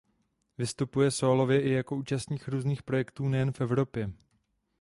[0.57, 4.09] Vystupuje sólově i jako účastník různých projektů nejen v Evropě.